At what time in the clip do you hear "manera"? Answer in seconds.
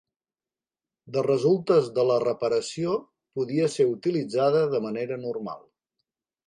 4.89-5.25